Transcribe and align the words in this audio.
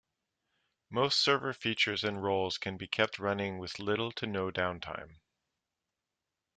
Most 0.89 1.19
server 1.19 1.53
features 1.53 2.03
and 2.03 2.23
roles 2.23 2.57
can 2.57 2.75
be 2.75 2.87
kept 2.87 3.19
running 3.19 3.59
with 3.59 3.77
little 3.77 4.11
to 4.13 4.25
no 4.25 4.49
downtime. 4.49 5.17